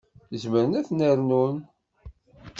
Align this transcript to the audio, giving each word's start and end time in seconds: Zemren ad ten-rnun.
Zemren 0.41 0.77
ad 0.79 0.85
ten-rnun. 0.87 1.57